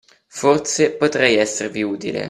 [0.29, 2.19] Forse, potrei esservi utile.